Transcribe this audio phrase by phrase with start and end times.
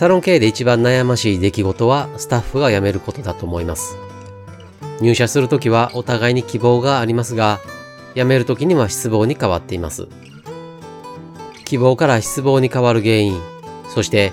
[0.00, 3.98] サロン経営で一番悩ましい出来事はスタッフが辞めることだと思います。
[5.02, 7.60] 入社するときはお互いに希望がありますが、
[8.14, 10.08] 辞めるときには失望に変わっています。
[11.66, 13.38] 希望から失望に変わる原因、
[13.94, 14.32] そして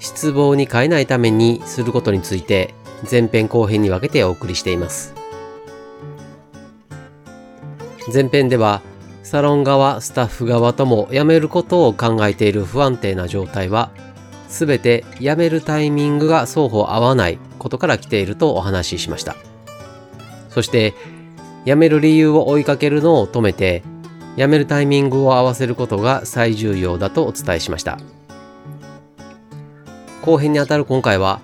[0.00, 2.74] 失望に変えないためにすることについて
[3.10, 5.14] 前編後編に分けてお送りしています。
[8.12, 8.82] 前編では
[9.22, 13.88] サロン側、スタッフ側とも辞めることを考えている不安定な状態は
[14.48, 19.36] すべて辞めるタイミングが双方合わないことから来ているとお話ししました。
[20.50, 20.94] そして、
[21.64, 23.82] 辞める理由を追いかけるのを止めて、
[24.36, 27.98] 辞めるタイミングを合わせることが最重要だとお伝えしました。
[30.22, 31.40] 後編にあたる今回は、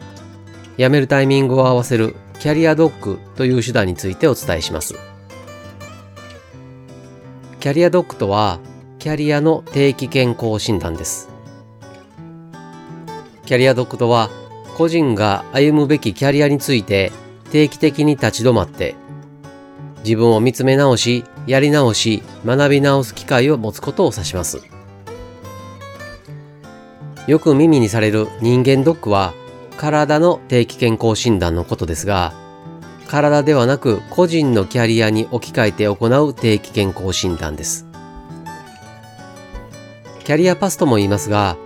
[0.78, 4.95] 辞めるタイミングを合わせるキャリアドッグという手段についてお伝えします。
[7.61, 8.61] キャリアドッグとは、
[8.98, 11.32] キャリアの定期健康診断です。
[13.53, 14.31] キャリアドックとは、
[14.78, 17.12] 個人が歩むべきキャリアについて
[17.50, 18.95] 定期的に立ち止まって、
[20.03, 24.62] 自分を見つめ直し、やり直し、学び直す機会を持つことを指します。
[27.27, 29.34] よく耳にされる人間ドックは、
[29.77, 32.33] 体の定期健康診断のことですが、
[33.06, 37.86] 体ではなく個人のキャリアに置き換えて行う定期健康診断です。
[40.25, 41.58] キャリアパスとも言いますが、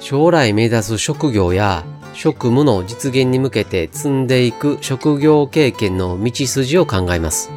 [0.00, 1.84] 将来目指す職業や
[2.14, 7.50] 職務の実現に向けて積んでいく職業経験の道筋を考えます。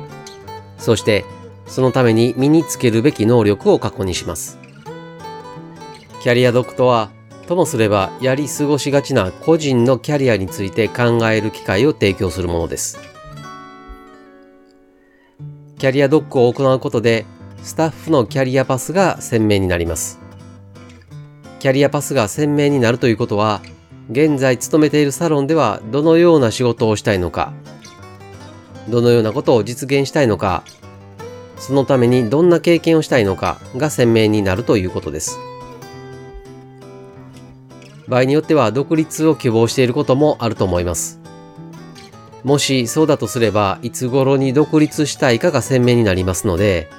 [0.77, 1.25] そして、
[1.65, 4.59] そのために身につけるべき能力を確認します。
[6.21, 7.09] キャリアドクトは、
[7.47, 12.99] ともすればやり過ごしがちな個人のキャリアについて考える機会を提供するものです。
[15.77, 17.25] キャリアドックを行うことで、
[17.61, 20.22] スタッフのキャリアパスが鮮明になります。
[21.63, 23.61] キャリアパスが鮮明になるということは、
[24.11, 27.53] 現在勤めているサロンではどのような仕事をしたいのか、
[28.89, 30.65] どのようなことを実現したいのか、
[31.55, 35.39] そのためにどんな経験をしたいのかが鮮明になるということです。
[38.09, 41.21] 場合によっては独立を希望していることもあると思います。
[42.43, 46.89] もしそうだとすれば、いつ頃に独立したいかが鮮明になりますので、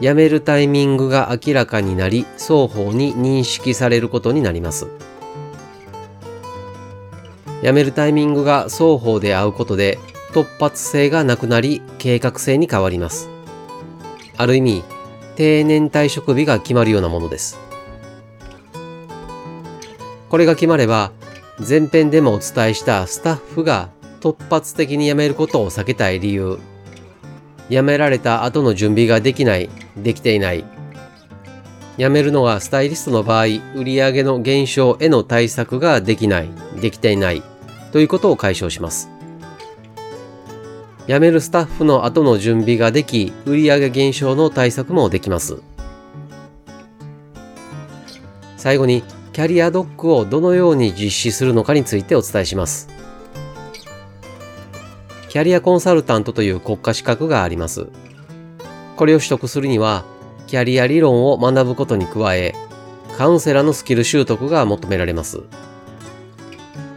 [0.00, 4.86] 辞めるタイミングが明らかになり、双方に認識されることになります。
[7.62, 9.98] 辞めるタイミングが双方で合うことで、
[10.32, 13.28] 突発性がなくなり、計画性に変わります。
[14.36, 14.84] ある意味、
[15.34, 17.58] 定年退職日が決まるようなものです。
[20.28, 21.10] これが決まれば、
[21.66, 23.88] 前編でもお伝えしたスタッフが
[24.20, 26.58] 突発的に辞めることを避けたい理由、
[27.68, 30.64] 辞められた後の準備ができない、できていない。
[31.98, 36.48] 辞めるのがスタイリストの場合、売上の減少への対策ができない、
[36.80, 37.42] できていない
[37.92, 39.10] ということを解消します。
[41.08, 45.62] 辞めるスタッフの後の準備ができ、売上減少の対策もできます。
[48.56, 49.02] 最後に、
[49.32, 52.97] キャリアドックをどのように実施するのかについてお伝えします。
[55.28, 57.88] キャリアコンサルタントという国家資格があります。
[58.96, 60.04] これを取得するには、
[60.46, 62.54] キャリア理論を学ぶことに加え、
[63.18, 65.42] カウンセラーのスキル習得が求められます。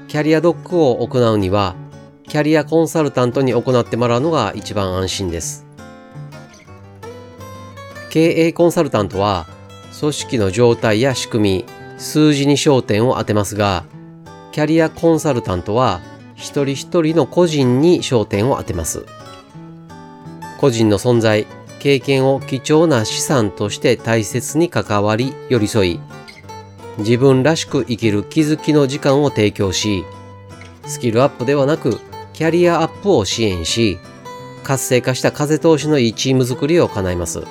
[0.07, 1.75] キャリアドックを行うには、
[2.27, 5.65] キャリアコンサルタントに行ってもらうのが一番安心です。
[8.09, 9.47] 経営コンサルタントは、
[9.99, 11.65] 組織の状態や仕組み、
[11.97, 13.83] 数字に焦点を当てますが、
[14.53, 16.01] キャリアコンサルタントは
[16.41, 19.05] 一人一人の個人に焦点を当てます。
[20.59, 21.45] 個人の存在、
[21.79, 25.99] 経験を貴重な資産として大切に関わり寄り添い、
[26.97, 30.03] 自分らしく生きる気づきの時間を提供し、
[30.85, 31.99] スキルアップではなく
[32.33, 33.99] キャリアアップを支援し、
[34.63, 37.43] 活性化した風通しのいいチーム作りを叶えます。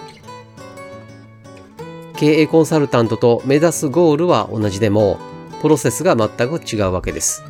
[2.16, 5.19] 経営コンサルタントと目指すゴールは同じでも、
[5.62, 7.43] プロセスが全く違うわけです。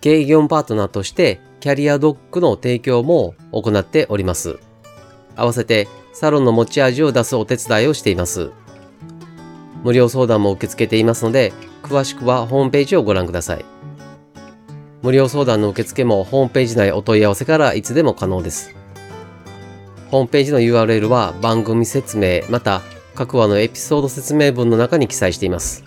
[0.00, 4.58] 経営業パートナーとしてキャリアドックの提供も行っております。
[5.36, 8.50] 合わせてサロンの持ち味を出すお手伝いをしています。
[9.82, 11.52] 無料相談も受け付けていますので、
[11.82, 13.64] 詳しくはホームページをご覧ください。
[15.02, 18.74] 無料相談の受付もホームページ内お問い合わせからいつでも可能です。
[20.10, 22.82] ホームページの URL は番組説明また
[23.14, 25.84] 各話のエピソード説明文の中に記載しています。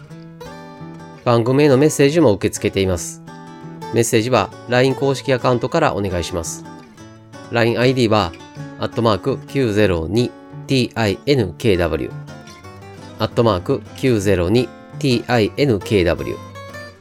[1.25, 3.20] 番組へのメッセージも受け付けています。
[3.93, 6.65] メッセージは LINE 公式アカウントからお願いします。
[7.51, 8.31] LINEID は、
[8.79, 12.11] アットマーク 902tinkw、
[13.19, 16.37] アットマーク 902tinkw、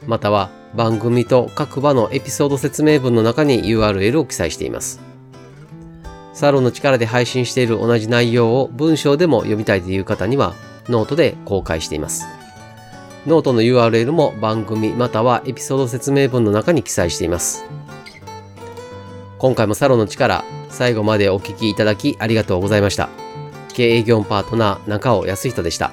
[0.05, 4.99] または番組と各話のエピソード説明文の中に URL を記載しています。
[6.33, 10.53] サロンの力で配信している同じ内容を文章でも読みたいという方には
[10.89, 12.40] ノートで公開しています。
[13.27, 17.63] ノートの URL も番組またはエピソード説明文の中に記載しています。
[19.37, 23.09] 今回もサロンの力、最後までお聴きいただきありがとうございました。
[23.73, 25.91] 経営業パートナー中尾康人でした。